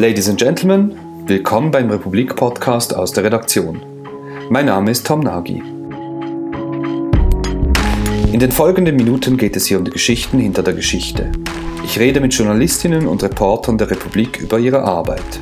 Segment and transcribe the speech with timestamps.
[0.00, 3.82] Ladies and Gentlemen, willkommen beim Republik-Podcast aus der Redaktion.
[4.48, 5.60] Mein Name ist Tom Nagy.
[8.32, 11.32] In den folgenden Minuten geht es hier um die Geschichten hinter der Geschichte.
[11.84, 15.40] Ich rede mit Journalistinnen und Reportern der Republik über ihre Arbeit.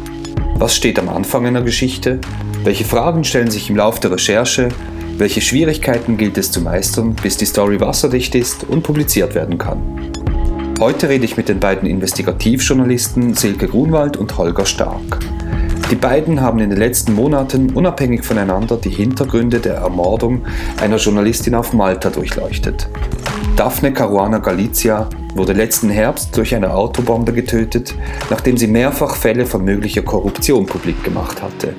[0.55, 2.19] Was steht am Anfang einer Geschichte?
[2.65, 4.71] Welche Fragen stellen sich im Lauf der Recherche?
[5.19, 10.16] Welche Schwierigkeiten gilt es zu meistern, bis die Story wasserdicht ist und publiziert werden kann?
[10.79, 15.21] Heute rede ich mit den beiden Investigativjournalisten Silke Grunwald und Holger Stark.
[15.91, 20.43] Die beiden haben in den letzten Monaten unabhängig voneinander die Hintergründe der Ermordung
[20.79, 22.91] einer Journalistin auf Malta durchleuchtet.
[23.57, 27.95] Daphne Caruana Galizia wurde letzten Herbst durch eine Autobombe getötet,
[28.29, 31.73] nachdem sie mehrfach Fälle von möglicher Korruption publik gemacht hatte.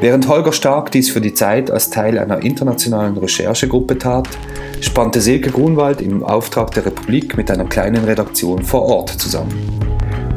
[0.00, 4.28] Während Holger Stark dies für die Zeit als Teil einer internationalen Recherchegruppe tat,
[4.80, 9.52] spannte Silke Grunwald im Auftrag der Republik mit einer kleinen Redaktion vor Ort zusammen.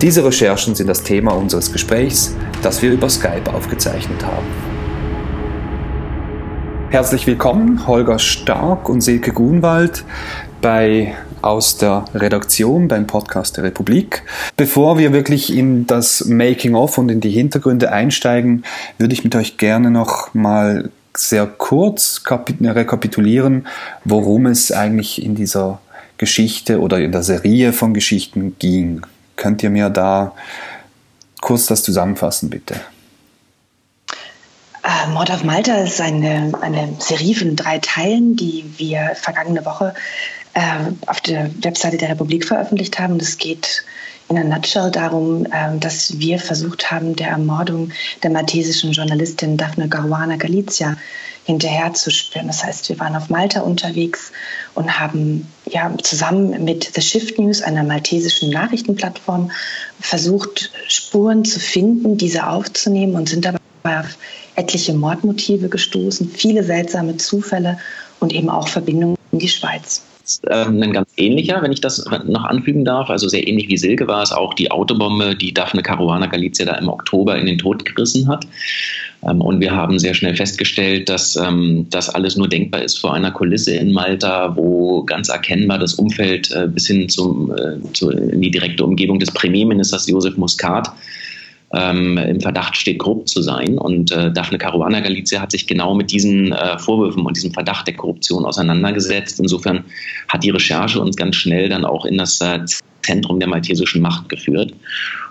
[0.02, 4.46] Diese Recherchen sind das Thema unseres Gesprächs, das wir über Skype aufgezeichnet haben.
[6.90, 10.06] Herzlich willkommen, Holger Stark und Silke Grunwald
[10.62, 14.24] bei aus der Redaktion beim Podcast der Republik.
[14.56, 18.64] Bevor wir wirklich in das Making-of und in die Hintergründe einsteigen,
[18.98, 20.90] würde ich mit euch gerne noch mal
[21.20, 23.68] sehr kurz rekapitulieren,
[24.04, 25.80] worum es eigentlich in dieser
[26.18, 29.02] Geschichte oder in der Serie von Geschichten ging.
[29.36, 30.34] Könnt ihr mir da
[31.42, 32.76] kurz das zusammenfassen, bitte?
[34.84, 39.94] Äh, Mord auf Malta ist eine, eine Serie von drei Teilen, die wir vergangene Woche
[40.54, 40.62] äh,
[41.06, 43.18] auf der Webseite der Republik veröffentlicht haben.
[43.20, 43.84] Es geht
[44.30, 47.92] in a nutshell darum, ähm, dass wir versucht haben, der Ermordung
[48.24, 50.98] der maltesischen Journalistin Daphne Caruana Galizia
[51.46, 52.48] hinterherzuspüren.
[52.48, 54.34] Das heißt, wir waren auf Malta unterwegs
[54.76, 59.50] und haben ja zusammen mit The Shift News, einer maltesischen Nachrichtenplattform,
[60.02, 64.18] versucht, Spuren zu finden, diese aufzunehmen und sind dabei auf
[64.56, 67.80] etliche Mordmotive gestoßen, viele seltsame Zufälle
[68.20, 70.02] und eben auch Verbindungen in die Schweiz
[70.50, 73.10] ähm, ein ganz ähnlicher, wenn ich das noch anfügen darf.
[73.10, 76.76] Also sehr ähnlich wie Silke war es auch die Autobombe, die Daphne Caruana Galizia da
[76.76, 78.46] im Oktober in den Tod gerissen hat.
[79.24, 83.14] Ähm, und wir haben sehr schnell festgestellt, dass ähm, das alles nur denkbar ist vor
[83.14, 88.12] einer Kulisse in Malta, wo ganz erkennbar das Umfeld äh, bis hin zum, äh, zu,
[88.12, 90.92] in die direkte Umgebung des Premierministers Josef Muscat
[91.74, 93.78] ähm, im Verdacht steht, korrupt zu sein.
[93.78, 97.88] Und äh, Daphne Caruana Galizia hat sich genau mit diesen äh, Vorwürfen und diesem Verdacht
[97.88, 99.40] der Korruption auseinandergesetzt.
[99.40, 99.84] Insofern
[100.30, 102.60] hat die Recherche uns ganz schnell dann auch in das äh,
[103.08, 104.74] Zentrum der maltesischen Macht geführt.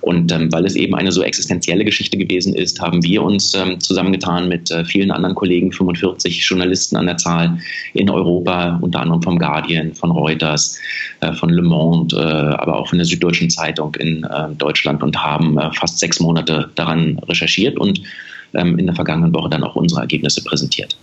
[0.01, 3.79] Und ähm, weil es eben eine so existenzielle Geschichte gewesen ist, haben wir uns ähm,
[3.81, 7.59] zusammengetan mit äh, vielen anderen Kollegen, 45 Journalisten an der Zahl
[7.93, 10.79] in Europa, unter anderem vom Guardian, von Reuters,
[11.21, 15.23] äh, von Le Monde, äh, aber auch von der Süddeutschen Zeitung in äh, Deutschland und
[15.23, 18.01] haben äh, fast sechs Monate daran recherchiert und
[18.55, 20.97] ähm, in der vergangenen Woche dann auch unsere Ergebnisse präsentiert.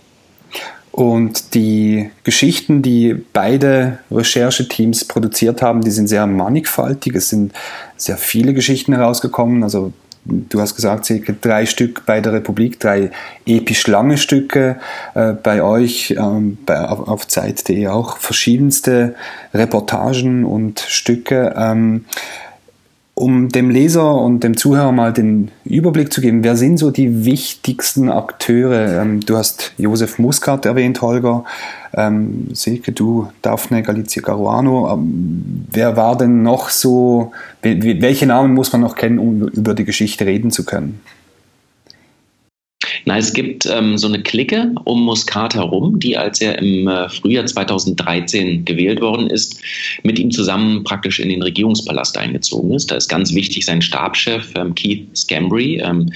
[0.94, 7.16] Und die Geschichten, die beide Rechercheteams produziert haben, die sind sehr mannigfaltig.
[7.16, 7.52] Es sind
[7.96, 9.64] sehr viele Geschichten herausgekommen.
[9.64, 9.92] Also
[10.24, 13.10] du hast gesagt, circa drei Stück bei der Republik, drei
[13.44, 14.76] episch lange Stücke.
[15.14, 19.16] Äh, bei euch ähm, bei, auf, auf Zeit.de auch verschiedenste
[19.52, 21.56] Reportagen und Stücke.
[21.56, 22.04] Ähm,
[23.14, 27.24] um dem Leser und dem Zuhörer mal den Überblick zu geben, wer sind so die
[27.24, 29.02] wichtigsten Akteure?
[29.02, 31.44] Ähm, du hast Josef Muscat erwähnt, Holger,
[31.94, 34.92] ähm, Silke, du, Daphne Galizia Caruano.
[34.92, 37.30] Ähm, wer war denn noch so,
[37.62, 41.00] welche Namen muss man noch kennen, um über die Geschichte reden zu können?
[43.06, 47.08] Na, es gibt ähm, so eine Clique um Muscat herum, die, als er im äh,
[47.08, 49.60] Frühjahr 2013 gewählt worden ist,
[50.02, 52.90] mit ihm zusammen praktisch in den Regierungspalast eingezogen ist.
[52.90, 55.82] Da ist ganz wichtig sein Stabschef ähm, Keith Scambry.
[55.84, 56.10] Ähm,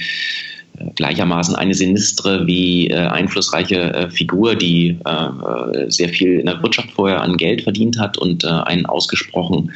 [0.77, 6.47] äh, gleichermaßen eine sinistre wie äh, einflussreiche äh, Figur, die äh, äh, sehr viel in
[6.47, 9.71] der Wirtschaft vorher an Geld verdient hat und ein ausgesprochen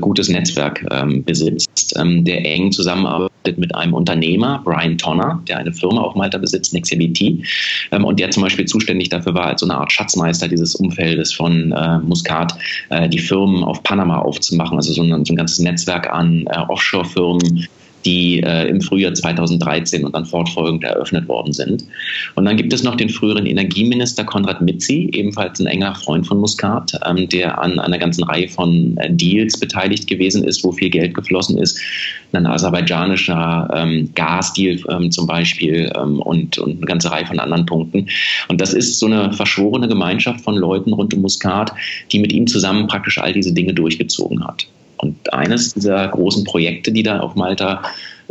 [0.00, 5.72] gutes Netzwerk ähm, besitzt, ähm, der eng zusammenarbeitet mit einem Unternehmer, Brian Tonner, der eine
[5.72, 7.44] Firma auf Malta besitzt, Nexibiti,
[7.92, 11.32] ähm, und der zum Beispiel zuständig dafür war, als so eine Art Schatzmeister dieses Umfeldes
[11.32, 12.54] von äh, Muscat,
[12.90, 16.58] äh, die Firmen auf Panama aufzumachen, also so ein, so ein ganzes Netzwerk an äh,
[16.68, 17.66] Offshore-Firmen,
[18.04, 21.84] die äh, im Frühjahr 2013 und dann fortfolgend eröffnet worden sind.
[22.34, 26.38] Und dann gibt es noch den früheren Energieminister Konrad Mitzi, ebenfalls ein enger Freund von
[26.38, 30.90] Muscat, ähm, der an einer ganzen Reihe von äh, Deals beteiligt gewesen ist, wo viel
[30.90, 31.78] Geld geflossen ist.
[32.32, 37.66] Ein aserbaidschanischer ähm, Gasdeal ähm, zum Beispiel ähm, und, und eine ganze Reihe von anderen
[37.66, 38.08] Punkten.
[38.48, 41.72] Und das ist so eine verschworene Gemeinschaft von Leuten rund um Muscat,
[42.12, 44.66] die mit ihm zusammen praktisch all diese Dinge durchgezogen hat.
[45.00, 47.82] Und eines dieser großen Projekte, die da auf Malta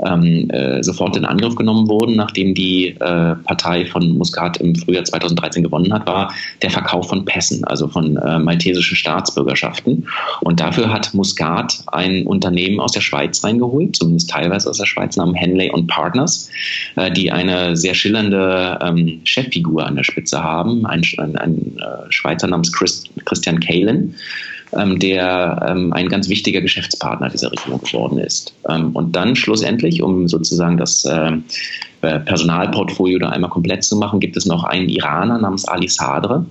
[0.06, 5.04] ähm, äh, sofort in Angriff genommen wurden, nachdem die äh, Partei von Muscat im Frühjahr
[5.04, 10.08] 2013 gewonnen hat, war der Verkauf von Pässen, also von äh, maltesischen Staatsbürgerschaften.
[10.42, 15.18] Und dafür hat Muscat ein Unternehmen aus der Schweiz reingeholt, zumindest teilweise aus der Schweiz,
[15.18, 16.50] namens Henley und Partners,
[16.96, 22.12] äh, die eine sehr schillernde ähm, Cheffigur an der Spitze haben, ein, ein, ein äh,
[22.12, 24.16] Schweizer namens Chris, Christian Kalen
[24.72, 28.54] der ähm, ein ganz wichtiger Geschäftspartner dieser Regierung geworden ist.
[28.70, 31.38] Ähm, und dann schlussendlich, um sozusagen das äh,
[32.02, 36.46] Personalportfolio da einmal komplett zu machen, gibt es noch einen Iraner namens Ali Sadre,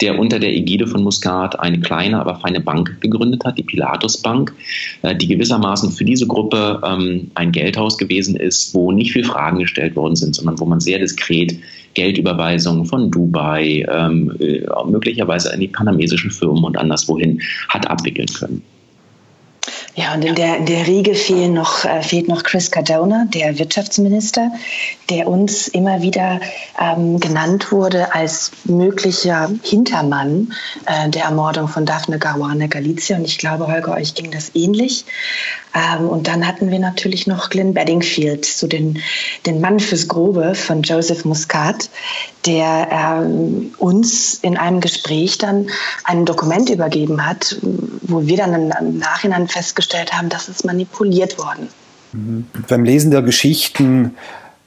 [0.00, 4.16] der unter der Ägide von Muscat eine kleine, aber feine Bank gegründet hat, die Pilatus
[4.16, 4.52] Bank,
[5.02, 9.60] äh, die gewissermaßen für diese Gruppe ähm, ein Geldhaus gewesen ist, wo nicht viel Fragen
[9.60, 11.56] gestellt worden sind, sondern wo man sehr diskret
[11.98, 18.62] Geldüberweisungen von Dubai, ähm, äh, möglicherweise in die panamesischen Firmen und anderswohin hat abwickeln können.
[19.98, 23.58] Ja, und in der, in der Riege fehlen noch, äh, fehlt noch Chris Cardona, der
[23.58, 24.52] Wirtschaftsminister,
[25.10, 26.38] der uns immer wieder
[26.80, 30.52] ähm, genannt wurde als möglicher Hintermann
[30.86, 33.16] äh, der Ermordung von Daphne Caruana Galizia.
[33.16, 35.04] Und ich glaube, Holger, euch ging das ähnlich.
[35.74, 39.02] Ähm, und dann hatten wir natürlich noch Glenn Bedingfield, so den,
[39.46, 41.90] den Mann fürs Grobe von Joseph Muscat,
[42.46, 45.66] der ähm, uns in einem Gespräch dann
[46.04, 47.58] ein Dokument übergeben hat,
[48.02, 51.68] wo wir dann im, im Nachhinein festgestellt haben, dass es manipuliert worden.
[52.12, 52.46] Mhm.
[52.68, 54.16] Beim Lesen der Geschichten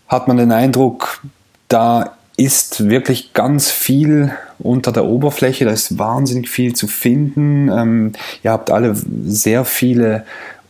[0.07, 1.21] hat man den Eindruck,
[1.67, 7.69] da ist wirklich ganz viel unter der Oberfläche, da ist wahnsinnig viel zu finden.
[7.69, 8.11] Ähm,
[8.43, 8.95] ihr habt alle
[9.25, 10.25] sehr viele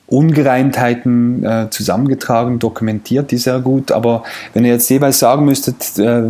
[0.08, 3.92] Ungereimtheiten äh, zusammengetragen, dokumentiert, die sehr gut.
[3.92, 4.24] Aber
[4.54, 6.24] wenn ihr jetzt jeweils sagen müsstet, äh,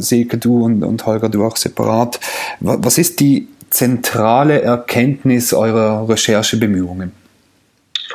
[0.00, 2.20] Silke, du und, und Holger, du auch separat,
[2.60, 7.12] was ist die zentrale Erkenntnis eurer Recherchebemühungen?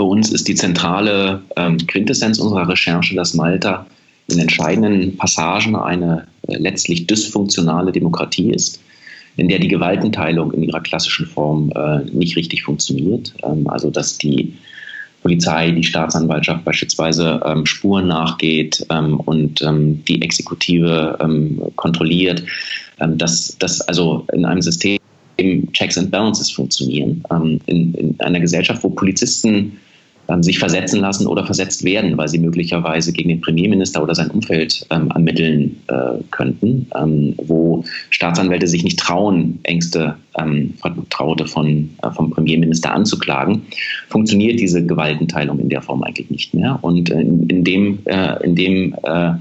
[0.02, 3.86] Für uns ist die zentrale ähm, Quintessenz unserer Recherche, dass Malta
[4.30, 8.82] in entscheidenden Passagen eine äh, letztlich dysfunktionale Demokratie ist
[9.38, 13.32] in der die Gewaltenteilung in ihrer klassischen Form äh, nicht richtig funktioniert.
[13.44, 14.56] Ähm, also dass die
[15.22, 22.42] Polizei, die Staatsanwaltschaft beispielsweise ähm, Spuren nachgeht ähm, und ähm, die Exekutive ähm, kontrolliert,
[23.00, 24.98] ähm, dass das also in einem System
[25.74, 27.24] Checks and Balances funktionieren.
[27.30, 29.78] Ähm, in, in einer Gesellschaft, wo Polizisten
[30.40, 34.86] sich versetzen lassen oder versetzt werden, weil sie möglicherweise gegen den Premierminister oder sein Umfeld
[34.90, 42.12] ähm, ermitteln äh, könnten, ähm, wo Staatsanwälte sich nicht trauen, Ängste ähm, Vertraute von, äh,
[42.12, 43.64] vom Premierminister anzuklagen,
[44.10, 46.80] funktioniert diese Gewaltenteilung in der Form eigentlich nicht mehr.
[46.82, 49.34] Und in, in dem, äh, in dem äh,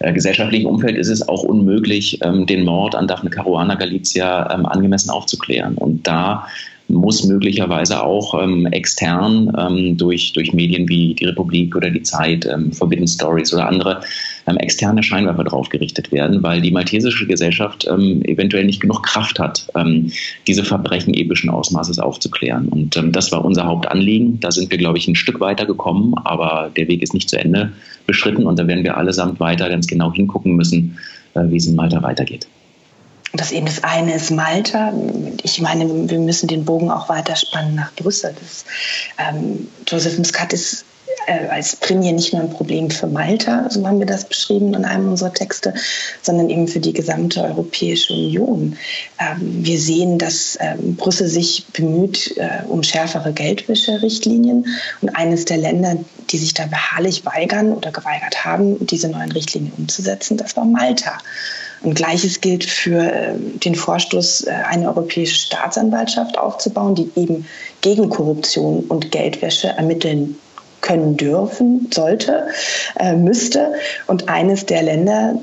[0.00, 4.66] äh, gesellschaftlichen Umfeld ist es auch unmöglich, ähm, den Mord an Daphne Caruana Galizia ähm,
[4.66, 5.76] angemessen aufzuklären.
[5.76, 6.46] Und da
[6.88, 12.46] muss möglicherweise auch ähm, extern ähm, durch, durch Medien wie die Republik oder die Zeit,
[12.46, 14.02] ähm, Forbidden Stories oder andere
[14.46, 19.38] ähm, externe Scheinwerfer drauf gerichtet werden, weil die maltesische Gesellschaft ähm, eventuell nicht genug Kraft
[19.38, 20.12] hat, ähm,
[20.46, 22.68] diese Verbrechen epischen Ausmaßes aufzuklären.
[22.68, 24.40] Und das war unser Hauptanliegen.
[24.40, 27.38] Da sind wir, glaube ich, ein Stück weiter gekommen, aber der Weg ist nicht zu
[27.38, 27.72] Ende
[28.06, 30.98] beschritten und da werden wir allesamt weiter ganz genau hingucken müssen,
[31.34, 32.46] äh, wie es in Malta weitergeht
[33.34, 34.92] das eben das eine ist Malta.
[35.42, 38.34] Ich meine, wir müssen den Bogen auch weiter spannen nach Brüssel.
[38.40, 38.64] Das,
[39.18, 40.84] ähm, Joseph Muscat ist
[41.26, 44.84] äh, als Premier nicht nur ein Problem für Malta, so haben wir das beschrieben in
[44.84, 45.74] einem unserer Texte,
[46.22, 48.76] sondern eben für die gesamte Europäische Union.
[49.18, 54.66] Ähm, wir sehen, dass ähm, Brüssel sich bemüht äh, um schärfere Geldwäscherichtlinien
[55.00, 55.96] und eines der Länder,
[56.30, 61.18] die sich da beharrlich weigern oder geweigert haben, diese neuen Richtlinien umzusetzen, das war Malta.
[61.84, 67.46] Und gleiches gilt für äh, den Vorstoß, äh, eine europäische Staatsanwaltschaft aufzubauen, die eben
[67.82, 70.36] gegen Korruption und Geldwäsche ermitteln
[70.80, 72.48] können dürfen, sollte,
[72.98, 73.74] äh, müsste.
[74.06, 75.38] Und eines der Länder,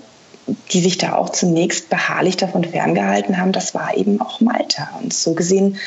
[0.71, 4.89] die sich da auch zunächst beharrlich davon ferngehalten haben, das war eben auch Malta.
[5.01, 5.77] Und so gesehen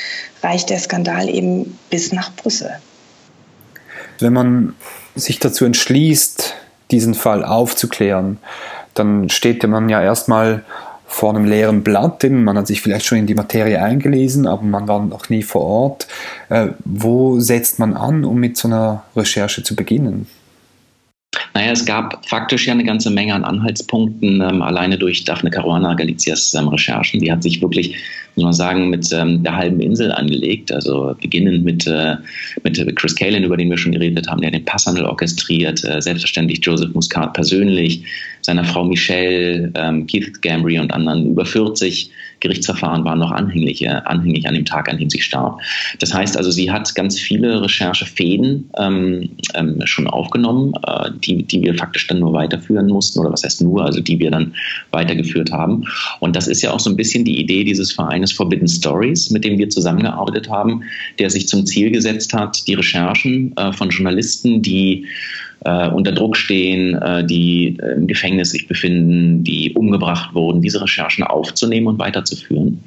[0.42, 2.70] reicht der Skandal eben bis nach Brüssel.
[4.20, 4.76] Wenn man
[5.16, 6.54] sich dazu entschließt,
[6.94, 8.38] diesen Fall aufzuklären,
[8.94, 10.62] dann steht man ja erstmal
[11.06, 14.62] vor einem leeren Blatt, denn man hat sich vielleicht schon in die Materie eingelesen, aber
[14.62, 16.08] man war noch nie vor Ort.
[16.48, 20.26] Äh, wo setzt man an, um mit so einer Recherche zu beginnen?
[21.54, 25.94] Naja, es gab faktisch ja eine ganze Menge an Anhaltspunkten, ähm, alleine durch Daphne Caruana
[25.94, 27.20] Galicias ähm, Recherchen.
[27.20, 27.94] Die hat sich wirklich,
[28.36, 30.72] muss man sagen, mit ähm, der halben Insel angelegt.
[30.72, 32.16] Also beginnend mit, äh,
[32.62, 36.60] mit Chris Kalin, über den wir schon geredet haben, der den Passhandel orchestriert, äh, selbstverständlich
[36.62, 38.04] Joseph Muscat persönlich,
[38.40, 42.10] seiner Frau Michelle, ähm, Keith Gambry und anderen über 40
[42.44, 45.60] Gerichtsverfahren waren noch anhängig, äh, anhängig an dem Tag, an dem sie starb.
[45.98, 51.62] Das heißt also, sie hat ganz viele Recherchefäden ähm, ähm, schon aufgenommen, äh, die, die
[51.62, 54.52] wir faktisch dann nur weiterführen mussten, oder was heißt nur, also die wir dann
[54.90, 55.84] weitergeführt haben.
[56.20, 59.44] Und das ist ja auch so ein bisschen die Idee dieses Vereines Forbidden Stories, mit
[59.44, 60.82] dem wir zusammengearbeitet haben,
[61.18, 65.06] der sich zum Ziel gesetzt hat, die Recherchen äh, von Journalisten, die
[65.64, 70.80] äh, unter Druck stehen, äh, die äh, im Gefängnis sich befinden, die umgebracht wurden, diese
[70.80, 72.83] Recherchen aufzunehmen und weiterzuführen.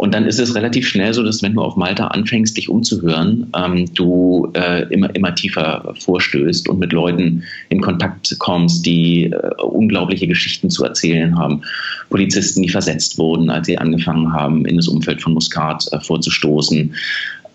[0.00, 3.52] Und dann ist es relativ schnell so, dass wenn du auf Malta anfängst, dich umzuhören,
[3.54, 9.62] ähm, du äh, immer, immer tiefer vorstößt und mit Leuten in Kontakt kommst, die äh,
[9.62, 11.60] unglaubliche Geschichten zu erzählen haben.
[12.08, 16.94] Polizisten, die versetzt wurden, als sie angefangen haben, in das Umfeld von Muscat vorzustoßen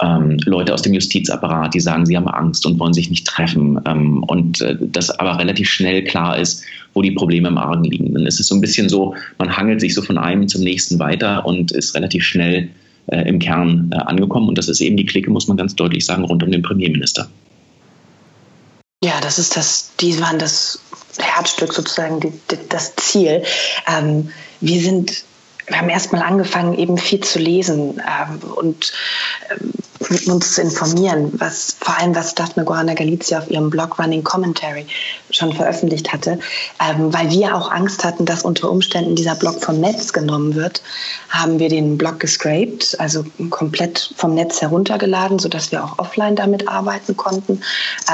[0.01, 3.79] ähm, Leute aus dem Justizapparat, die sagen, sie haben Angst und wollen sich nicht treffen.
[3.85, 8.13] Ähm, und äh, dass aber relativ schnell klar ist, wo die Probleme im Argen liegen.
[8.13, 10.99] Dann ist es so ein bisschen so, man hangelt sich so von einem zum nächsten
[10.99, 12.69] weiter und ist relativ schnell
[13.07, 14.49] äh, im Kern äh, angekommen.
[14.49, 17.29] Und das ist eben die Clique, muss man ganz deutlich sagen, rund um den Premierminister.
[19.03, 20.79] Ja, das ist das, die waren das
[21.19, 23.43] Herzstück sozusagen, die, die, das Ziel.
[23.87, 24.29] Ähm,
[24.61, 25.25] wir sind
[25.67, 28.93] wir haben erstmal angefangen, eben viel zu lesen ähm, und
[29.49, 29.73] ähm,
[30.27, 34.85] uns zu informieren, was vor allem was Daphne Guarna Galizia auf ihrem Blog Running Commentary
[35.31, 36.39] schon veröffentlicht hatte,
[36.79, 40.81] ähm, weil wir auch Angst hatten, dass unter Umständen dieser Blog vom Netz genommen wird,
[41.29, 46.67] haben wir den Blog gescraped, also komplett vom Netz heruntergeladen, sodass wir auch offline damit
[46.67, 47.61] arbeiten konnten.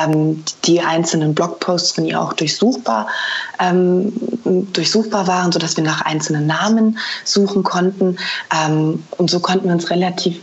[0.02, 3.08] Ähm, die einzelnen Blogposts von ihr auch durchsuchbar,
[3.60, 4.14] ähm,
[4.74, 8.18] durchsuchbar waren, sodass wir nach einzelnen Namen suchen konnten.
[8.54, 10.40] Ähm, und so konnten wir uns relativ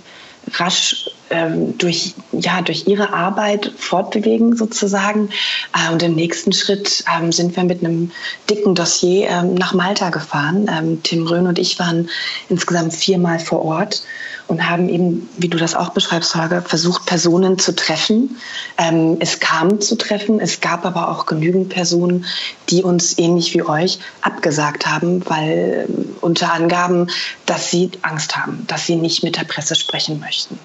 [0.54, 5.30] rasch ähm, durch, ja, durch ihre Arbeit fortbewegen sozusagen.
[5.74, 8.10] Äh, und im nächsten Schritt ähm, sind wir mit einem
[8.48, 10.68] dicken Dossier ähm, nach Malta gefahren.
[10.70, 12.08] Ähm, Tim Röhn und ich waren
[12.48, 14.02] insgesamt viermal vor Ort
[14.48, 18.38] und haben eben, wie du das auch beschreibst, Holger, versucht, Personen zu treffen.
[18.78, 22.24] Ähm, es kam zu treffen, es gab aber auch genügend Personen,
[22.70, 25.86] die uns ähnlich wie euch abgesagt haben, weil
[26.22, 27.08] unter Angaben,
[27.46, 30.58] dass sie Angst haben, dass sie nicht mit der Presse sprechen möchten.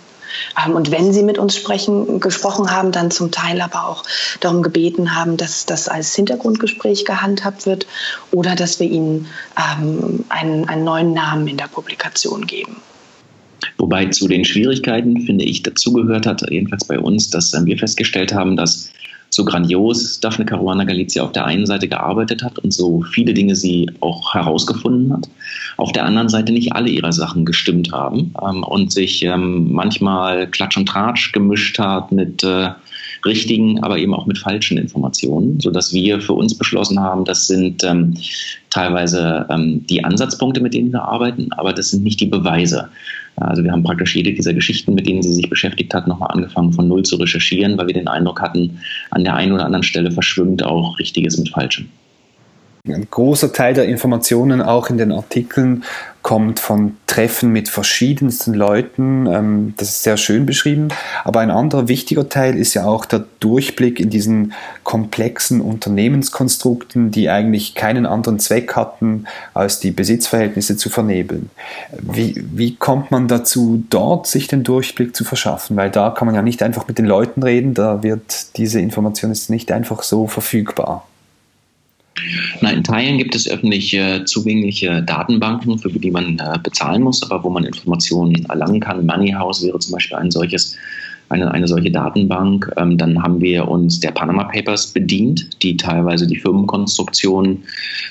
[0.64, 4.04] Ähm, und wenn sie mit uns sprechen, gesprochen haben, dann zum Teil aber auch
[4.40, 7.88] darum gebeten haben, dass das als Hintergrundgespräch gehandhabt wird
[8.32, 12.78] oder dass wir ihnen ähm, einen, einen neuen Namen in der Publikation geben.
[13.78, 18.56] Wobei zu den Schwierigkeiten, finde ich, dazugehört hat, jedenfalls bei uns, dass wir festgestellt haben,
[18.56, 18.92] dass
[19.34, 23.56] so grandios Daphne Caruana Galizia auf der einen Seite gearbeitet hat und so viele Dinge
[23.56, 25.28] sie auch herausgefunden hat,
[25.78, 30.48] auf der anderen Seite nicht alle ihre Sachen gestimmt haben ähm, und sich ähm, manchmal
[30.48, 32.70] Klatsch und Tratsch gemischt hat mit äh,
[33.26, 37.84] richtigen, aber eben auch mit falschen Informationen, sodass wir für uns beschlossen haben, das sind
[37.84, 38.16] ähm,
[38.70, 42.90] teilweise ähm, die Ansatzpunkte, mit denen wir arbeiten, aber das sind nicht die Beweise.
[43.36, 46.72] Also wir haben praktisch jede dieser Geschichten, mit denen sie sich beschäftigt hat, nochmal angefangen
[46.74, 50.12] von Null zu recherchieren, weil wir den Eindruck hatten, an der einen oder anderen Stelle
[50.12, 51.90] verschwimmt auch Richtiges mit Falschem.
[52.86, 55.84] Ein großer Teil der Informationen auch in den Artikeln
[56.24, 59.28] kommt von Treffen mit verschiedensten Leuten.
[59.28, 60.88] Ähm, das ist sehr schön beschrieben.
[61.26, 64.54] Aber ein anderer wichtiger Teil ist ja auch der Durchblick in diesen
[64.84, 71.50] komplexen Unternehmenskonstrukten, die eigentlich keinen anderen Zweck hatten, als die Besitzverhältnisse zu vernebeln.
[72.00, 75.76] Wie, wie kommt man dazu, dort sich den Durchblick zu verschaffen?
[75.76, 79.32] Weil da kann man ja nicht einfach mit den Leuten reden, da wird diese Information
[79.32, 81.06] ist nicht einfach so verfügbar.
[82.62, 87.44] Na, in Teilen gibt es öffentlich zugängliche Datenbanken, für die man äh, bezahlen muss, aber
[87.44, 89.06] wo man Informationen erlangen kann.
[89.06, 90.78] Moneyhouse wäre zum Beispiel ein solches
[91.34, 92.72] eine, eine solche Datenbank.
[92.78, 97.64] Ähm, dann haben wir uns der Panama Papers bedient, die teilweise die Firmenkonstruktion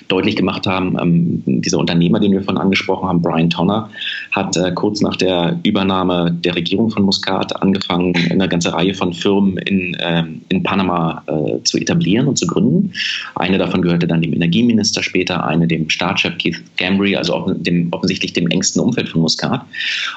[0.08, 0.96] deutlich gemacht haben.
[1.00, 3.88] Ähm, dieser Unternehmer, den wir von angesprochen haben, Brian Tonner,
[4.32, 9.12] hat äh, kurz nach der Übernahme der Regierung von Muscat angefangen, eine ganze Reihe von
[9.12, 12.92] Firmen in, äh, in Panama äh, zu etablieren und zu gründen.
[13.36, 18.32] Eine davon gehörte dann dem Energieminister später, eine dem Staatschef Keith Gambry, also dem, offensichtlich
[18.32, 19.64] dem engsten Umfeld von Muscat.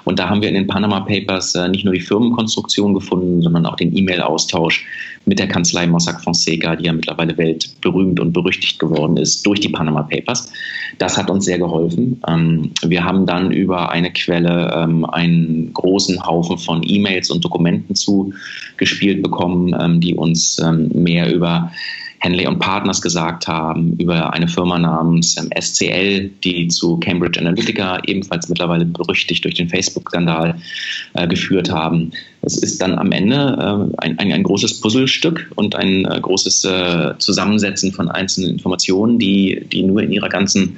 [0.05, 3.65] Und da haben wir in den Panama Papers äh, nicht nur die Firmenkonstruktion gefunden, sondern
[3.67, 4.85] auch den E-Mail-Austausch
[5.25, 9.69] mit der Kanzlei Mossack Fonseca, die ja mittlerweile weltberühmt und berüchtigt geworden ist durch die
[9.69, 10.51] Panama Papers.
[10.97, 12.21] Das hat uns sehr geholfen.
[12.27, 17.95] Ähm, wir haben dann über eine Quelle ähm, einen großen Haufen von E-Mails und Dokumenten
[17.95, 20.61] zugespielt bekommen, ähm, die uns
[20.93, 21.71] mehr über
[22.25, 28.01] Henley und Partners gesagt haben, über eine Firma namens ähm, SCL, die zu Cambridge Analytica
[28.07, 30.55] ebenfalls mittlerweile berüchtigt durch den Facebook-Skandal
[31.13, 32.11] äh, geführt haben.
[32.41, 36.67] Es ist dann am Ende äh, ein, ein, ein, großes Puzzlestück und ein äh, großes
[37.19, 40.77] Zusammensetzen von einzelnen Informationen, die, die nur in ihrer ganzen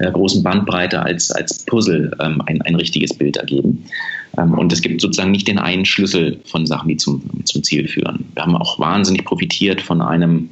[0.00, 3.84] großen Bandbreite als, als Puzzle ähm, ein, ein richtiges Bild ergeben.
[4.38, 7.88] Ähm, und es gibt sozusagen nicht den einen Schlüssel von Sachen, die zum, zum Ziel
[7.88, 8.24] führen.
[8.34, 10.50] Wir haben auch wahnsinnig profitiert von einem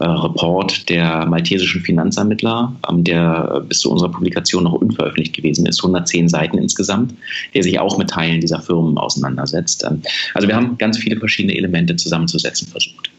[0.00, 5.80] äh, Report der maltesischen Finanzermittler, ähm, der bis zu unserer Publikation noch unveröffentlicht gewesen ist,
[5.80, 7.14] 110 Seiten insgesamt,
[7.54, 9.84] der sich auch mit Teilen dieser Firmen auseinandersetzt.
[9.84, 10.02] Ähm,
[10.34, 13.10] also wir haben ganz viele verschiedene Elemente zusammenzusetzen versucht.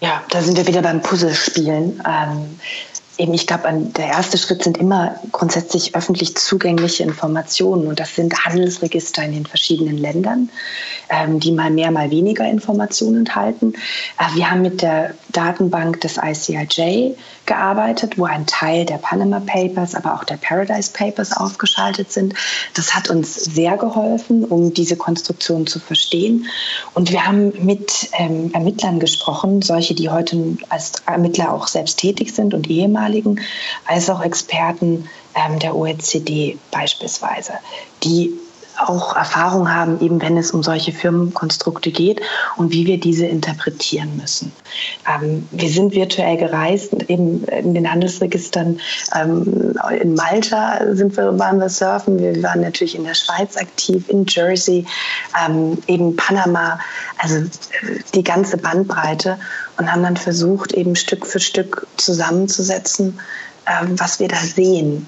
[0.00, 2.02] Ja, da sind wir wieder beim Puzzlespielen.
[2.06, 2.58] Ähm,
[3.18, 8.44] eben, ich glaube, der erste Schritt sind immer grundsätzlich öffentlich zugängliche Informationen und das sind
[8.44, 10.50] Handelsregister in den verschiedenen Ländern,
[11.08, 13.74] ähm, die mal mehr, mal weniger Informationen enthalten.
[14.18, 17.14] Äh, wir haben mit der Datenbank des ICIJ
[17.46, 22.34] gearbeitet, wo ein Teil der Panama Papers, aber auch der Paradise Papers aufgeschaltet sind.
[22.74, 26.46] Das hat uns sehr geholfen, um diese Konstruktion zu verstehen.
[26.94, 32.34] Und wir haben mit ähm, Ermittlern gesprochen, solche, die heute als Ermittler auch selbst tätig
[32.34, 32.68] sind und
[33.06, 33.40] ehemaligen,
[33.86, 37.52] als auch Experten ähm, der OECD beispielsweise,
[38.02, 38.32] die
[38.78, 42.20] auch Erfahrung haben, eben wenn es um solche Firmenkonstrukte geht
[42.58, 44.52] und wie wir diese interpretieren müssen.
[45.08, 48.78] Ähm, wir sind virtuell gereist, eben in den Handelsregistern.
[49.18, 54.10] Ähm, in Malta sind wir, waren wir surfen, wir waren natürlich in der Schweiz aktiv,
[54.10, 54.84] in Jersey,
[55.42, 56.78] ähm, eben Panama,
[57.16, 57.48] also äh,
[58.14, 59.38] die ganze Bandbreite
[59.78, 63.18] und haben dann versucht, eben Stück für Stück zusammenzusetzen,
[63.66, 65.06] ähm, was wir da sehen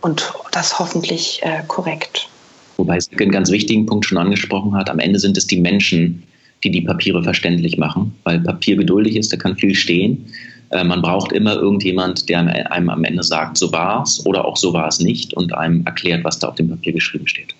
[0.00, 2.28] und das hoffentlich äh, korrekt.
[2.76, 4.90] Wobei sie einen ganz wichtigen Punkt schon angesprochen hat.
[4.90, 6.22] Am Ende sind es die Menschen,
[6.62, 10.26] die die Papiere verständlich machen, weil Papier geduldig ist, da kann viel stehen.
[10.70, 12.40] Äh, man braucht immer irgendjemand, der
[12.70, 15.84] einem am Ende sagt, so war es oder auch so war es nicht und einem
[15.86, 17.54] erklärt, was da auf dem Papier geschrieben steht.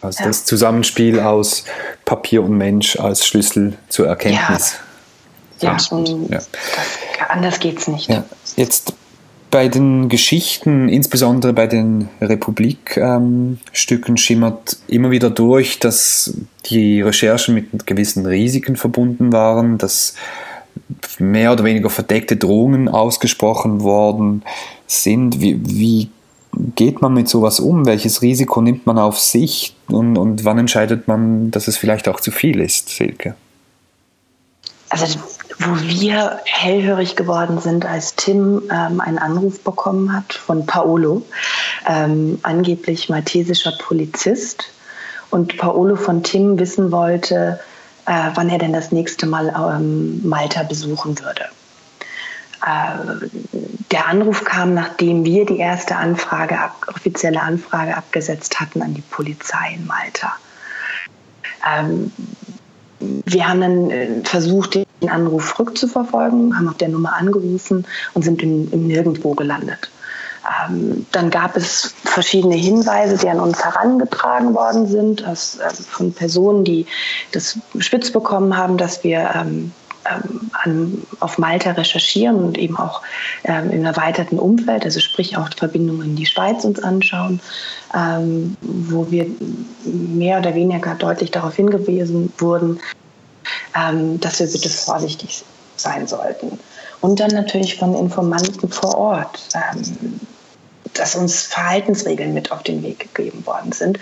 [0.00, 1.64] Also das Zusammenspiel aus
[2.04, 4.74] Papier und Mensch als Schlüssel zur Erkenntnis.
[4.74, 4.78] Ja,
[5.64, 5.76] ja,
[6.30, 6.40] ja.
[7.28, 8.08] anders geht es nicht.
[8.08, 8.24] Ja.
[8.56, 8.94] Jetzt
[9.50, 13.58] bei den Geschichten, insbesondere bei den Republikstücken,
[14.08, 16.34] ähm, schimmert immer wieder durch, dass
[16.66, 20.14] die Recherchen mit gewissen Risiken verbunden waren, dass
[21.20, 24.42] mehr oder weniger verdeckte Drohungen ausgesprochen worden
[24.88, 25.40] sind.
[25.40, 26.10] Wie, wie
[26.74, 27.86] geht man mit sowas um?
[27.86, 32.18] Welches Risiko nimmt man auf sich und, und wann entscheidet man, dass es vielleicht auch
[32.18, 33.36] zu viel ist, Silke?
[34.88, 35.18] Also
[35.58, 41.22] wo wir hellhörig geworden sind, als Tim ähm, einen Anruf bekommen hat von Paolo,
[41.86, 44.64] ähm, angeblich maltesischer Polizist.
[45.30, 47.60] Und Paolo von Tim wissen wollte,
[48.06, 51.46] äh, wann er denn das nächste Mal ähm, Malta besuchen würde.
[52.64, 53.28] Äh,
[53.90, 59.74] der Anruf kam, nachdem wir die erste Anfrage, offizielle Anfrage abgesetzt hatten an die Polizei
[59.74, 60.34] in Malta.
[61.66, 62.12] Ähm,
[63.00, 68.42] wir haben dann äh, versucht, den Anruf rückzuverfolgen, haben auf der Nummer angerufen und sind
[68.42, 69.90] im, im Nirgendwo gelandet.
[70.68, 76.12] Ähm, dann gab es verschiedene Hinweise, die an uns herangetragen worden sind, aus, äh, von
[76.12, 76.86] Personen, die
[77.32, 79.72] das spitz bekommen haben, dass wir ähm,
[80.10, 83.02] ähm, an, auf Malta recherchieren und eben auch
[83.44, 87.40] ähm, im erweiterten Umfeld, also sprich auch Verbindungen in die Schweiz uns anschauen,
[87.94, 89.26] ähm, wo wir
[89.84, 92.80] mehr oder weniger deutlich darauf hingewiesen wurden,
[93.76, 95.44] ähm, dass wir bitte vorsichtig
[95.76, 96.58] sein sollten.
[97.00, 100.20] Und dann natürlich von Informanten vor Ort, ähm,
[100.94, 103.98] dass uns Verhaltensregeln mit auf den Weg gegeben worden sind.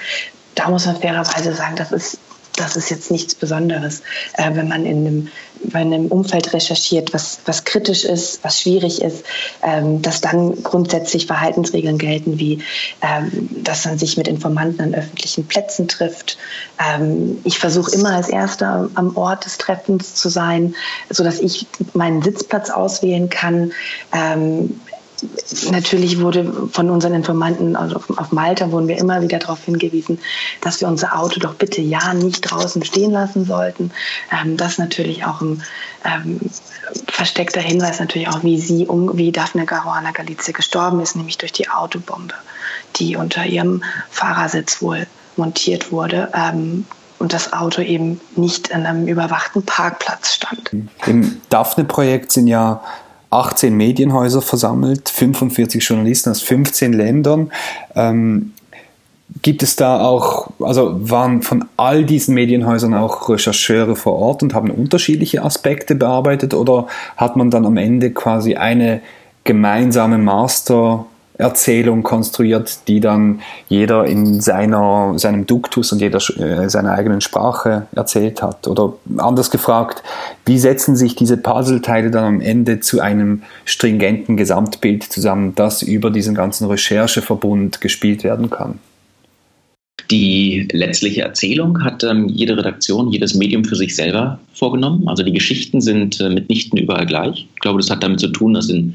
[0.54, 2.18] Da muss man fairerweise sagen, das ist
[2.56, 4.02] das ist jetzt nichts Besonderes,
[4.34, 5.28] äh, wenn man in einem,
[5.64, 9.24] in einem Umfeld recherchiert, was, was kritisch ist, was schwierig ist,
[9.62, 12.62] ähm, dass dann grundsätzlich Verhaltensregeln gelten, wie
[13.00, 16.38] ähm, dass man sich mit Informanten an öffentlichen Plätzen trifft.
[16.78, 20.74] Ähm, ich versuche immer als Erster am Ort des Treffens zu sein,
[21.10, 23.72] sodass ich meinen Sitzplatz auswählen kann.
[25.70, 30.18] Natürlich wurde von unseren Informanten, also auf Malta wurden wir immer wieder darauf hingewiesen,
[30.60, 33.92] dass wir unser Auto doch bitte ja nicht draußen stehen lassen sollten.
[34.32, 35.62] Ähm, das natürlich auch ein
[36.04, 36.40] ähm,
[37.06, 41.52] versteckter Hinweis natürlich auch, wie sie, um, wie Daphne Caruana Galizia gestorben ist, nämlich durch
[41.52, 42.34] die Autobombe,
[42.96, 45.06] die unter ihrem Fahrersitz wohl
[45.36, 46.30] montiert wurde.
[46.34, 46.86] Ähm,
[47.22, 50.72] und das Auto eben nicht in einem überwachten Parkplatz stand.
[51.06, 52.82] Im Daphne-Projekt sind ja
[53.32, 57.50] 18 Medienhäuser versammelt, 45 Journalisten aus 15 Ländern.
[57.94, 58.52] Ähm,
[59.40, 64.52] gibt es da auch, also waren von all diesen Medienhäusern auch Rechercheure vor Ort und
[64.54, 69.00] haben unterschiedliche Aspekte bearbeitet oder hat man dann am Ende quasi eine
[69.44, 71.06] gemeinsame Master
[71.42, 77.86] Erzählung konstruiert, die dann jeder in seiner, seinem Duktus und jeder äh, seiner eigenen Sprache
[77.94, 78.66] erzählt hat?
[78.66, 80.02] Oder anders gefragt,
[80.46, 86.10] wie setzen sich diese Puzzleteile dann am Ende zu einem stringenten Gesamtbild zusammen, das über
[86.10, 88.78] diesen ganzen Rechercheverbund gespielt werden kann?
[90.10, 95.08] Die letztliche Erzählung hat ähm, jede Redaktion, jedes Medium für sich selber vorgenommen.
[95.08, 97.46] Also die Geschichten sind äh, mitnichten überall gleich.
[97.54, 98.94] Ich glaube, das hat damit zu tun, dass in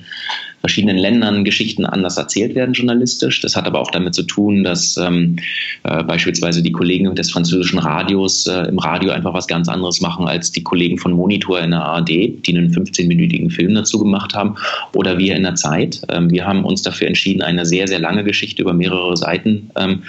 [0.62, 3.42] verschiedenen Ländern Geschichten anders erzählt werden journalistisch.
[3.42, 5.38] Das hat aber auch damit zu tun, dass ähm,
[5.84, 10.28] äh, beispielsweise die Kollegen des französischen Radios äh, im Radio einfach was ganz anderes machen
[10.28, 14.56] als die Kollegen von Monitor in der ARD, die einen 15-minütigen Film dazu gemacht haben,
[14.94, 16.02] oder wir in der Zeit.
[16.10, 20.04] Ähm, wir haben uns dafür entschieden, eine sehr, sehr lange Geschichte über mehrere Seiten ähm,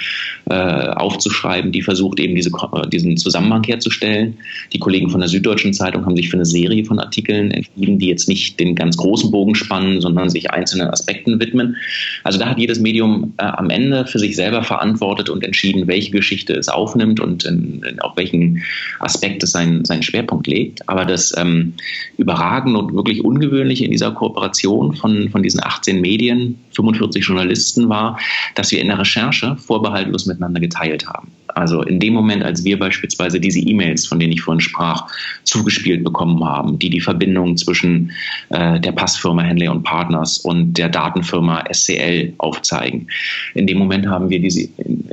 [0.51, 4.39] äh, aufzuschreiben, die versucht eben diese, äh, diesen Zusammenhang herzustellen.
[4.73, 8.09] Die Kollegen von der Süddeutschen Zeitung haben sich für eine Serie von Artikeln entschieden, die
[8.09, 11.77] jetzt nicht den ganz großen Bogen spannen, sondern sich einzelnen Aspekten widmen.
[12.25, 16.11] Also da hat jedes Medium äh, am Ende für sich selber verantwortet und entschieden, welche
[16.11, 18.63] Geschichte es aufnimmt und in, in, auf welchen
[19.01, 20.89] Aspekt es seinen, seinen Schwerpunkt legt.
[20.89, 21.75] Aber das ähm,
[22.17, 28.19] Überragende und wirklich Ungewöhnliche in dieser Kooperation von, von diesen 18 Medien, 45 Journalisten war,
[28.55, 31.31] dass wir in der Recherche vorbehaltlos miteinander geteilt haben.
[31.59, 35.07] Also in dem Moment, als wir beispielsweise diese E-Mails, von denen ich vorhin sprach,
[35.45, 38.13] zugespielt bekommen haben, die die Verbindung zwischen
[38.51, 43.09] äh, der Passfirma Henley und Partners und der Datenfirma SCL aufzeigen.
[43.55, 44.69] In dem Moment haben wir diese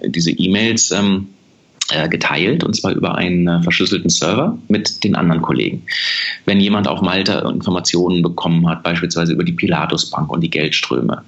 [0.07, 1.27] diese E-Mails ähm,
[1.91, 5.83] äh, geteilt und zwar über einen äh, verschlüsselten Server mit den anderen Kollegen.
[6.45, 11.23] Wenn jemand auf Malta Informationen bekommen hat, beispielsweise über die Pilatus Bank und die Geldströme,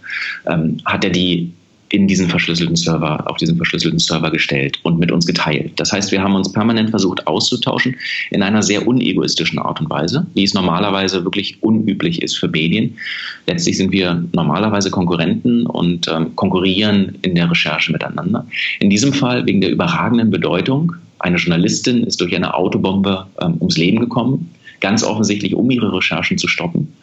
[0.48, 1.52] ähm, hat er die
[1.90, 5.72] in diesen verschlüsselten Server, auf diesen verschlüsselten Server gestellt und mit uns geteilt.
[5.78, 7.96] Das heißt, wir haben uns permanent versucht auszutauschen
[8.32, 12.98] in einer sehr unegoistischen Art und Weise, wie es normalerweise wirklich unüblich ist für Medien.
[13.46, 18.46] Letztlich sind wir normalerweise Konkurrenten und ähm, konkurrieren in der Recherche miteinander.
[18.80, 20.94] In diesem Fall wegen der überragenden Bedeutung.
[21.20, 26.38] Eine Journalistin ist durch eine Autobombe ähm, ums Leben gekommen ganz offensichtlich, um ihre Recherchen
[26.38, 26.94] zu stoppen.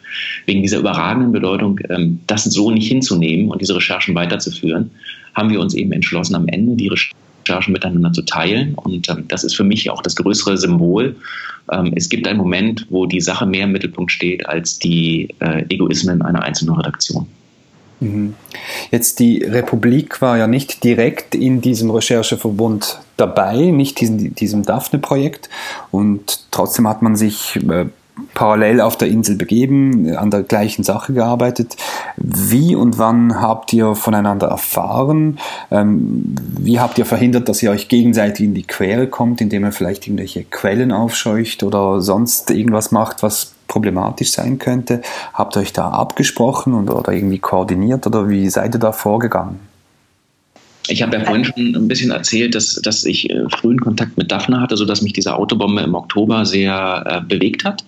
[0.45, 4.91] Wegen dieser überragenden Bedeutung, ähm, das so nicht hinzunehmen und diese Recherchen weiterzuführen,
[5.33, 8.75] haben wir uns eben entschlossen, am Ende die Recherchen miteinander zu teilen.
[8.75, 11.15] Und ähm, das ist für mich auch das größere Symbol.
[11.71, 15.63] Ähm, es gibt einen Moment, wo die Sache mehr im Mittelpunkt steht als die äh,
[15.69, 17.27] Egoismen einer einzelnen Redaktion.
[17.99, 18.33] Mhm.
[18.91, 25.49] Jetzt die Republik war ja nicht direkt in diesem Rechercheverbund dabei, nicht in diesem Daphne-Projekt
[25.91, 27.85] und trotzdem hat man sich äh,
[28.33, 31.75] parallel auf der Insel begeben, an der gleichen Sache gearbeitet.
[32.17, 35.39] Wie und wann habt ihr voneinander erfahren?
[35.71, 39.71] Ähm, wie habt ihr verhindert, dass ihr euch gegenseitig in die Quere kommt, indem ihr
[39.71, 45.01] vielleicht irgendwelche Quellen aufscheucht oder sonst irgendwas macht, was problematisch sein könnte?
[45.33, 49.59] Habt ihr euch da abgesprochen und, oder irgendwie koordiniert oder wie seid ihr da vorgegangen?
[50.87, 54.31] Ich habe ja vorhin schon ein bisschen erzählt, dass, dass ich äh, frühen Kontakt mit
[54.31, 57.83] Daphne hatte, sodass mich diese Autobombe im Oktober sehr äh, bewegt hat.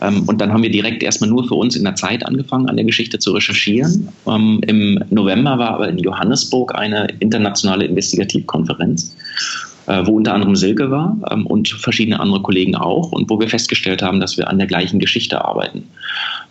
[0.00, 2.76] Ähm, und dann haben wir direkt erstmal nur für uns in der Zeit angefangen, an
[2.76, 4.08] der Geschichte zu recherchieren.
[4.26, 10.90] Ähm, Im November war aber in Johannesburg eine internationale Investigativkonferenz äh, wo unter anderem Silke
[10.90, 14.58] war ähm, und verschiedene andere Kollegen auch und wo wir festgestellt haben, dass wir an
[14.58, 15.84] der gleichen Geschichte arbeiten.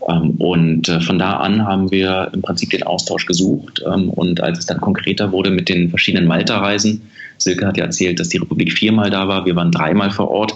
[0.08, 4.41] Ähm, und äh, von da an haben wir im Prinzip den Austausch gesucht ähm, und
[4.41, 7.02] als es dann konkreter wurde mit den verschiedenen Malta-Reisen,
[7.38, 10.54] Silke hat ja erzählt, dass die Republik viermal da war, wir waren dreimal vor Ort,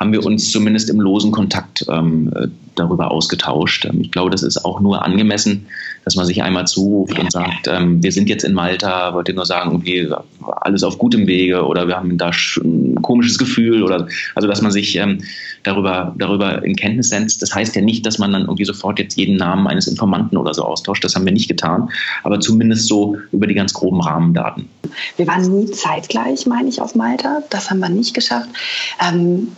[0.00, 3.84] haben wir uns zumindest im losen Kontakt ähm, äh, darüber ausgetauscht.
[3.84, 5.66] Ähm, ich glaube, das ist auch nur angemessen,
[6.06, 9.44] dass man sich einmal zuruft und sagt, ähm, wir sind jetzt in Malta, wollte nur
[9.44, 10.10] sagen, irgendwie
[10.62, 12.30] alles auf gutem Wege oder wir haben da
[12.62, 15.22] ein komisches Gefühl oder also dass man sich ähm,
[15.64, 17.42] darüber, darüber in Kenntnis setzt.
[17.42, 20.54] Das heißt ja nicht, dass man dann irgendwie sofort jetzt jeden Namen eines Informanten oder
[20.54, 21.04] so austauscht.
[21.04, 21.90] Das haben wir nicht getan,
[22.22, 24.70] aber zumindest so über die ganz groben Rahmendaten.
[25.18, 27.42] Wir waren nie zeitgleich, meine ich, auf Malta.
[27.50, 28.48] Das haben wir nicht geschafft.
[29.06, 29.48] Ähm,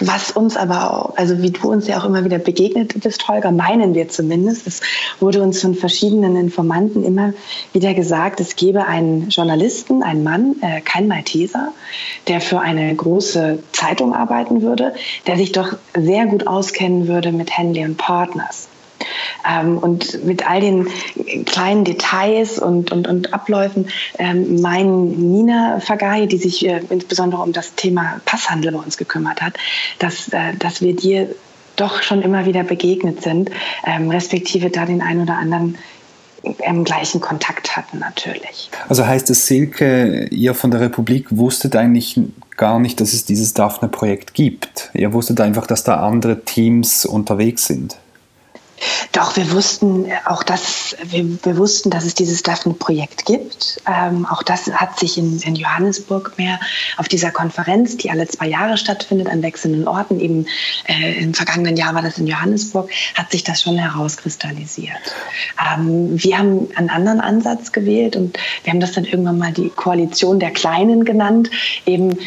[0.00, 3.50] was uns aber auch, also wie du uns ja auch immer wieder begegnet bist, Holger,
[3.50, 4.80] meinen wir zumindest, es
[5.20, 7.32] wurde uns von verschiedenen Informanten immer
[7.72, 11.72] wieder gesagt, es gebe einen Journalisten, einen Mann, äh, kein Malteser,
[12.28, 14.94] der für eine große Zeitung arbeiten würde,
[15.26, 18.68] der sich doch sehr gut auskennen würde mit Henley und Partners.
[19.48, 20.88] Ähm, und mit all den
[21.44, 23.88] kleinen Details und, und, und Abläufen
[24.18, 29.40] ähm, meinen Nina Fagai, die sich äh, insbesondere um das Thema Passhandel bei uns gekümmert
[29.40, 29.54] hat,
[29.98, 31.28] dass, äh, dass wir dir
[31.76, 33.50] doch schon immer wieder begegnet sind,
[33.86, 35.78] ähm, respektive da den einen oder anderen
[36.42, 38.70] im gleichen Kontakt hatten natürlich.
[38.88, 42.20] Also heißt es, Silke, ihr von der Republik wusstet eigentlich
[42.56, 44.90] gar nicht, dass es dieses Daphne-Projekt gibt.
[44.92, 47.96] Ihr wusstet einfach, dass da andere Teams unterwegs sind.
[49.12, 53.80] Doch, wir wussten auch, dass wir, wir wussten, dass es dieses Daphne-Projekt gibt.
[53.86, 56.58] Ähm, auch das hat sich in, in, Johannesburg mehr
[56.96, 60.46] auf dieser Konferenz, die alle zwei Jahre stattfindet an wechselnden Orten, eben
[60.88, 65.14] äh, im vergangenen Jahr war das in Johannesburg, hat sich das schon herauskristallisiert.
[65.60, 69.68] Ähm, wir haben einen anderen Ansatz gewählt und wir haben das dann irgendwann mal die
[69.68, 71.50] Koalition der Kleinen genannt,
[71.86, 72.18] eben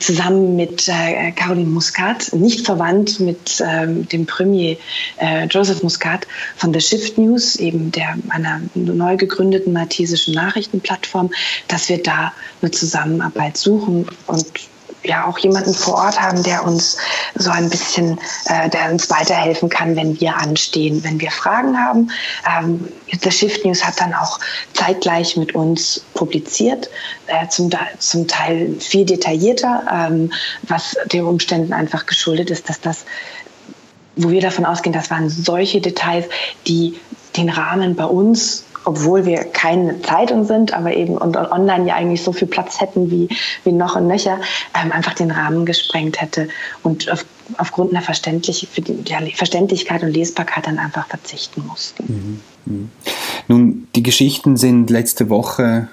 [0.00, 4.76] zusammen mit äh, Caroline Muscat, nicht verwandt mit ähm, dem Premier
[5.18, 11.30] äh, Joseph Muscat Muscat von The Shift News, eben der einer neu gegründeten maltesischen Nachrichtenplattform,
[11.68, 14.46] dass wir da eine Zusammenarbeit suchen und
[15.04, 16.96] ja auch jemanden vor Ort haben, der uns
[17.34, 22.10] so ein bisschen, äh, der uns weiterhelfen kann, wenn wir anstehen, wenn wir Fragen haben.
[22.48, 22.88] Ähm,
[23.20, 24.38] The Shift News hat dann auch
[24.74, 26.88] zeitgleich mit uns publiziert,
[27.26, 33.04] äh, zum, zum Teil viel detaillierter, ähm, was den Umständen einfach geschuldet ist, dass das
[34.16, 36.26] wo wir davon ausgehen, das waren solche Details,
[36.66, 36.94] die
[37.36, 42.22] den Rahmen bei uns obwohl wir keine Zeitung sind, aber eben und online ja eigentlich
[42.22, 43.28] so viel Platz hätten wie,
[43.64, 44.40] wie noch und nöcher,
[44.74, 46.48] ähm, einfach den Rahmen gesprengt hätte
[46.82, 47.24] und auf,
[47.58, 52.40] aufgrund einer Verständlich die, ja, Verständlichkeit und Lesbarkeit dann einfach verzichten mussten.
[52.66, 52.72] Mhm.
[52.72, 52.90] Mhm.
[53.48, 55.88] Nun, die Geschichten sind letzte Woche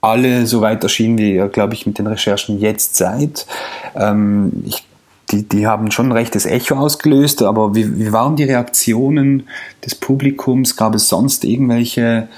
[0.00, 3.46] alle so weit erschienen, wie ihr, glaube ich, mit den Recherchen jetzt seid.
[3.94, 4.84] Ähm, ich
[5.30, 9.48] die, die haben schon ein rechtes Echo ausgelöst, aber wie, wie waren die Reaktionen
[9.84, 10.76] des Publikums?
[10.76, 12.28] Gab es sonst irgendwelche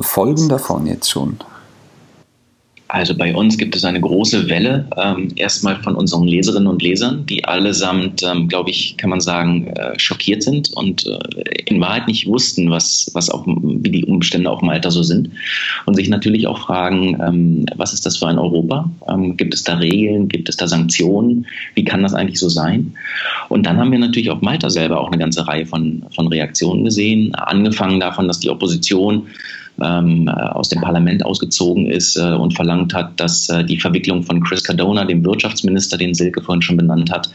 [0.00, 1.38] Folgen davon jetzt schon?
[2.92, 7.24] Also bei uns gibt es eine große Welle, ähm, erstmal von unseren Leserinnen und Lesern,
[7.24, 11.18] die allesamt, ähm, glaube ich, kann man sagen, äh, schockiert sind und äh,
[11.66, 15.30] in Wahrheit nicht wussten, was, was auch, wie die Umstände auf Malta so sind.
[15.86, 18.90] Und sich natürlich auch fragen, ähm, was ist das für ein Europa?
[19.08, 20.28] Ähm, gibt es da Regeln?
[20.28, 21.46] Gibt es da Sanktionen?
[21.76, 22.92] Wie kann das eigentlich so sein?
[23.48, 26.84] Und dann haben wir natürlich auf Malta selber auch eine ganze Reihe von, von Reaktionen
[26.84, 29.28] gesehen, angefangen davon, dass die Opposition
[29.82, 34.22] ähm, äh, aus dem Parlament ausgezogen ist äh, und verlangt hat, dass äh, die Verwicklung
[34.22, 37.30] von Chris Cardona, dem Wirtschaftsminister, den Silke vorhin schon benannt hat,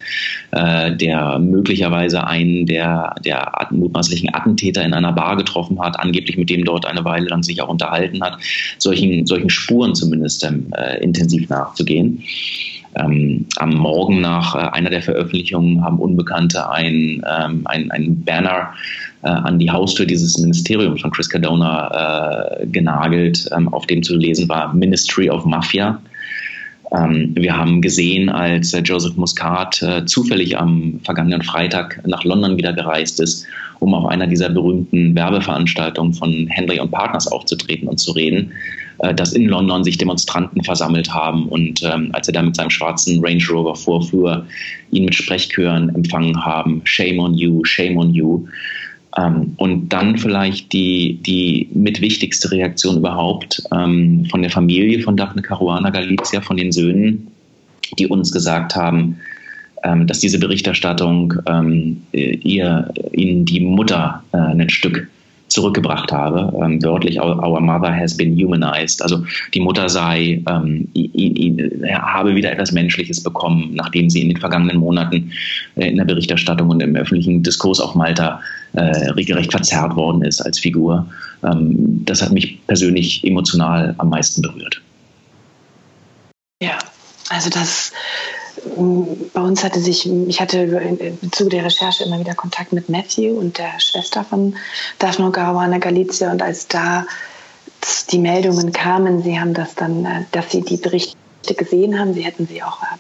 [0.52, 6.50] äh, der möglicherweise einen der, der mutmaßlichen Attentäter in einer Bar getroffen hat, angeblich mit
[6.50, 8.38] dem dort eine Weile lang sich auch unterhalten hat,
[8.78, 12.24] solchen, solchen Spuren zumindest ähm, äh, intensiv nachzugehen.
[12.96, 18.74] Ähm, am Morgen nach äh, einer der Veröffentlichungen haben Unbekannte ein, ähm, ein, ein Banner
[19.26, 24.16] äh, an die Haustür dieses Ministeriums von Chris Cardona äh, genagelt, ähm, auf dem zu
[24.16, 26.00] lesen war Ministry of Mafia.
[26.96, 32.58] Ähm, wir haben gesehen, als äh, Joseph Muscat äh, zufällig am vergangenen Freitag nach London
[32.58, 33.48] wieder gereist ist,
[33.80, 38.52] um auf einer dieser berühmten Werbeveranstaltungen von Henry und Partners aufzutreten und zu reden,
[39.00, 42.70] äh, dass in London sich Demonstranten versammelt haben und ähm, als er da mit seinem
[42.70, 44.46] schwarzen Range Rover vorfuhr,
[44.92, 48.46] ihn mit Sprechchören empfangen haben, Shame on you, shame on you.
[49.18, 55.42] Ähm, und dann vielleicht die, die mitwichtigste Reaktion überhaupt ähm, von der Familie von Daphne
[55.42, 57.28] Caruana Galizia, von den Söhnen,
[57.98, 59.18] die uns gesagt haben,
[59.84, 65.08] ähm, dass diese Berichterstattung ähm, ihr, ihnen die Mutter äh, ein Stück
[65.48, 66.52] zurückgebracht habe.
[66.64, 69.02] Ähm, wörtlich, our mother has been humanized.
[69.02, 74.30] Also die Mutter sei, ähm, ihn, ihn, habe wieder etwas Menschliches bekommen, nachdem sie in
[74.30, 75.32] den vergangenen Monaten
[75.76, 78.42] äh, in der Berichterstattung und im öffentlichen Diskurs auf Malta
[78.74, 78.82] äh,
[79.12, 81.08] regelrecht verzerrt worden ist als Figur.
[81.44, 84.82] Ähm, das hat mich persönlich emotional am meisten berührt.
[86.62, 86.78] Ja,
[87.30, 87.92] also das
[89.34, 93.38] bei uns hatte sich, ich hatte im Zuge der Recherche immer wieder Kontakt mit Matthew
[93.38, 94.56] und der Schwester von
[95.00, 97.06] Daphne Caruana Galizia und als da
[98.12, 101.16] die Meldungen kamen, sie haben das dann, äh, dass sie die Berichte
[101.56, 102.14] gesehen haben.
[102.14, 102.96] Sie hätten sie auch äh,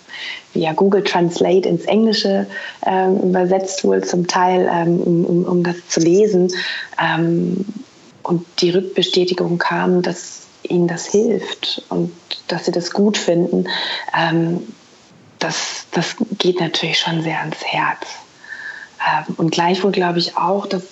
[0.54, 2.48] via Google Translate ins Englische
[2.86, 6.52] ähm, übersetzt, wohl zum Teil, ähm, um, um, das zu lesen.
[7.02, 7.66] Ähm,
[8.24, 12.12] und die Rückbestätigung kam, dass ihnen das hilft und
[12.48, 13.68] dass sie das gut finden.
[14.18, 14.62] Ähm,
[15.46, 18.08] das, das geht natürlich schon sehr ans Herz.
[19.08, 20.84] Ähm, und gleichwohl glaube ich auch, dass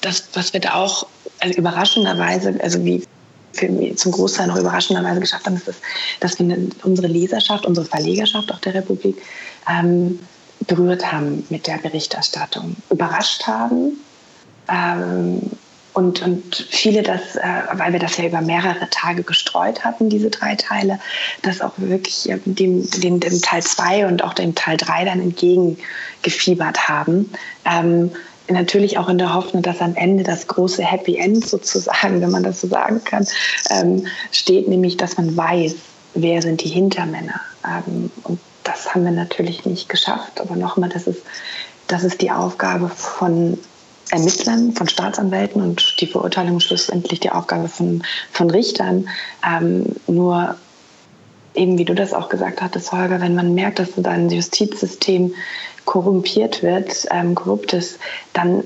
[0.00, 1.06] das, was wir da auch
[1.40, 3.04] also überraschenderweise, also wie
[3.52, 5.76] für zum Großteil noch überraschenderweise geschafft haben, ist, das,
[6.20, 9.16] dass wir unsere Leserschaft, unsere Verlegerschaft auch der Republik
[9.70, 10.18] ähm,
[10.66, 13.98] berührt haben mit der Berichterstattung, überrascht haben.
[14.68, 15.40] Ähm,
[15.96, 20.28] und, und viele das, äh, weil wir das ja über mehrere Tage gestreut hatten, diese
[20.28, 21.00] drei Teile,
[21.40, 25.22] das auch wirklich äh, dem, dem, dem Teil 2 und auch dem Teil 3 dann
[25.22, 27.32] entgegengefiebert haben.
[27.64, 28.10] Ähm,
[28.50, 32.42] natürlich auch in der Hoffnung, dass am Ende das große Happy End sozusagen, wenn man
[32.42, 33.26] das so sagen kann,
[33.70, 35.76] ähm, steht, nämlich, dass man weiß,
[36.12, 37.40] wer sind die Hintermänner.
[37.66, 40.42] Ähm, und das haben wir natürlich nicht geschafft.
[40.42, 41.22] Aber nochmal, das ist,
[41.86, 43.56] das ist die Aufgabe von
[44.10, 49.08] Ermittlern, von Staatsanwälten und die Verurteilung schlussendlich die Aufgabe von, von Richtern.
[49.44, 50.56] Ähm, nur
[51.54, 55.34] eben, wie du das auch gesagt hattest, Holger, wenn man merkt, dass ein Justizsystem
[55.84, 57.98] korrumpiert wird, ähm, korrupt ist,
[58.32, 58.62] dann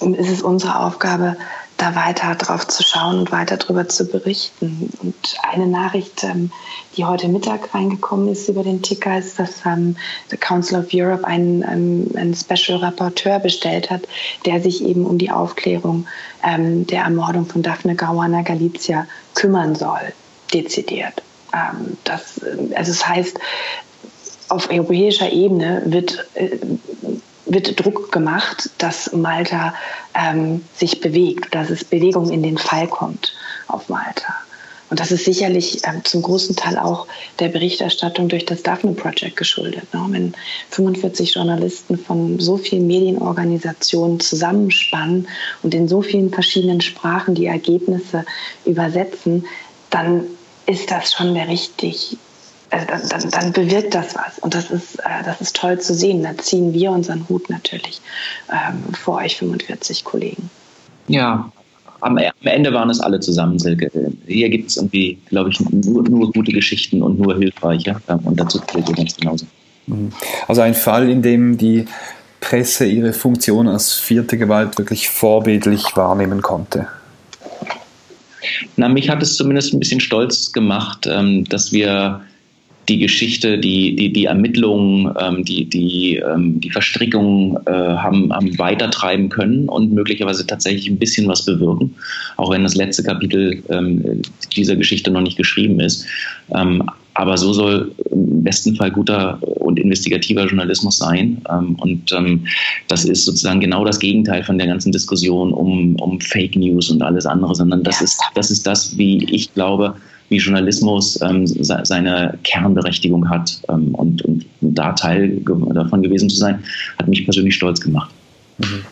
[0.00, 1.36] ist es unsere Aufgabe,
[1.82, 4.88] da weiter drauf zu schauen und weiter darüber zu berichten.
[5.02, 5.14] Und
[5.50, 6.52] eine Nachricht, ähm,
[6.96, 9.96] die heute Mittag reingekommen ist über den Ticker, ist, dass ähm,
[10.30, 14.02] the Council of Europe einen, ähm, einen Special Rapporteur bestellt hat,
[14.46, 16.06] der sich eben um die Aufklärung
[16.44, 20.12] ähm, der Ermordung von Daphne Caruana Galizia kümmern soll,
[20.54, 21.20] dezidiert.
[21.52, 23.40] Ähm, das, äh, also das heißt,
[24.48, 26.58] auf europäischer Ebene wird äh,
[27.52, 29.74] wird Druck gemacht, dass Malta
[30.14, 33.34] ähm, sich bewegt, dass es Bewegung in den Fall kommt
[33.68, 34.34] auf Malta.
[34.92, 37.06] Und das ist sicherlich ähm, zum großen Teil auch
[37.38, 39.84] der Berichterstattung durch das Daphne Project geschuldet.
[39.94, 40.04] Ne?
[40.10, 40.34] Wenn
[40.68, 45.28] 45 Journalisten von so vielen Medienorganisationen zusammenspannen
[45.62, 48.26] und in so vielen verschiedenen Sprachen die Ergebnisse
[48.66, 49.46] übersetzen,
[49.88, 50.26] dann
[50.66, 52.18] ist das schon der richtig
[52.72, 54.38] also dann, dann, dann, bewirkt das was.
[54.40, 56.22] Und das ist, äh, das ist toll zu sehen.
[56.22, 58.00] Da ziehen wir unseren Hut natürlich
[58.50, 60.50] ähm, vor euch 45 Kollegen.
[61.08, 61.50] Ja,
[62.00, 63.90] am, am, Ende waren es alle zusammen, Silke.
[64.26, 67.96] Hier gibt es irgendwie, glaube ich, nur, nur, gute Geschichten und nur hilfreiche.
[68.24, 69.46] Und dazu zählt ihr ganz genauso.
[69.86, 70.10] Mhm.
[70.48, 71.84] Also ein Fall, in dem die
[72.40, 76.88] Presse ihre Funktion als vierte Gewalt wirklich vorbildlich wahrnehmen konnte.
[78.76, 82.22] Na, mich hat es zumindest ein bisschen stolz gemacht, ähm, dass wir
[82.88, 88.58] die Geschichte, die, die, die Ermittlungen, ähm, die, die, ähm, die Verstrickungen äh, haben, haben
[88.58, 91.94] weitertreiben können und möglicherweise tatsächlich ein bisschen was bewirken,
[92.36, 94.22] auch wenn das letzte Kapitel ähm,
[94.56, 96.06] dieser Geschichte noch nicht geschrieben ist.
[96.54, 96.82] Ähm,
[97.14, 101.42] aber so soll im besten Fall guter und investigativer Journalismus sein.
[101.50, 102.46] Ähm, und ähm,
[102.88, 107.02] das ist sozusagen genau das Gegenteil von der ganzen Diskussion um, um Fake News und
[107.02, 109.94] alles andere, sondern das, ist, das ist das, wie ich glaube,
[110.28, 113.60] wie Journalismus ähm, seine Kernberechtigung hat.
[113.68, 115.40] Ähm, und, und, da Teil
[115.74, 116.62] davon gewesen zu sein,
[116.98, 118.10] hat mich persönlich stolz gemacht.
[118.58, 118.84] Mhm.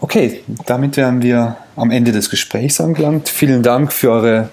[0.00, 3.28] Okay, damit wären wir am Ende des Gesprächs angelangt.
[3.28, 4.48] Vielen Dank für eure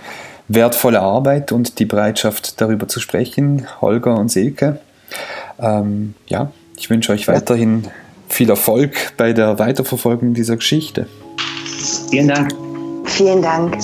[0.47, 4.79] wertvolle Arbeit und die Bereitschaft, darüber zu sprechen, Holger und Silke.
[5.59, 7.87] Ähm, ja, ich wünsche euch weiterhin
[8.29, 11.07] viel Erfolg bei der Weiterverfolgung dieser Geschichte.
[12.09, 12.51] Vielen Dank.
[13.05, 13.77] Vielen Dank.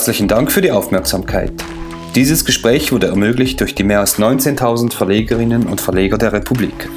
[0.00, 1.52] Herzlichen Dank für die Aufmerksamkeit.
[2.14, 6.88] Dieses Gespräch wurde ermöglicht durch die mehr als 19.000 Verlegerinnen und Verleger der Republik.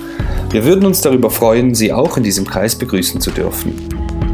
[0.52, 3.74] Wir würden uns darüber freuen, Sie auch in diesem Kreis begrüßen zu dürfen.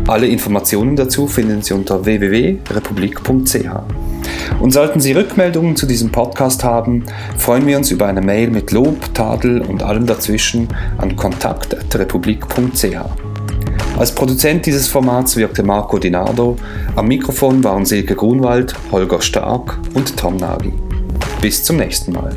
[0.08, 4.62] Alle Informationen dazu finden Sie unter www.republik.ch.
[4.62, 7.06] Und sollten Sie Rückmeldungen zu diesem Podcast haben,
[7.40, 10.68] freuen wir uns über eine Mail mit Lob, Tadel und allem dazwischen
[11.00, 13.30] an kontakt.republik.ch.
[14.00, 16.56] Als Produzent dieses Formats wirkte Marco Dinardo.
[16.96, 20.74] Am Mikrofon waren Silke Grunwald, Holger Stark und Tom Nagy.
[21.42, 22.36] Bis zum nächsten Mal.